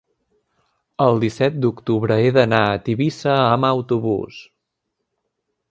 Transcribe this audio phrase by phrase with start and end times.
[1.07, 4.45] el disset d'octubre he d'anar a Tivissa amb autobús.